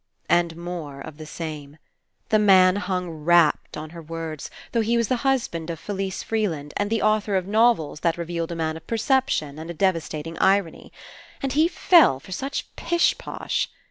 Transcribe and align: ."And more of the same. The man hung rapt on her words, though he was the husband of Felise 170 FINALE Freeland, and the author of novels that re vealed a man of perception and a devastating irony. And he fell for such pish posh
."And 0.41 0.57
more 0.57 0.99
of 0.99 1.17
the 1.17 1.27
same. 1.27 1.77
The 2.29 2.39
man 2.39 2.77
hung 2.77 3.07
rapt 3.07 3.77
on 3.77 3.91
her 3.91 4.01
words, 4.01 4.49
though 4.71 4.81
he 4.81 4.97
was 4.97 5.09
the 5.09 5.17
husband 5.17 5.69
of 5.69 5.79
Felise 5.79 6.23
170 6.23 6.25
FINALE 6.25 6.27
Freeland, 6.27 6.73
and 6.77 6.89
the 6.89 7.03
author 7.07 7.35
of 7.35 7.45
novels 7.45 7.99
that 7.99 8.17
re 8.17 8.25
vealed 8.25 8.49
a 8.49 8.55
man 8.55 8.75
of 8.77 8.87
perception 8.87 9.59
and 9.59 9.69
a 9.69 9.75
devastating 9.75 10.39
irony. 10.39 10.91
And 11.43 11.53
he 11.53 11.67
fell 11.67 12.19
for 12.19 12.31
such 12.31 12.75
pish 12.75 13.15
posh 13.19 13.69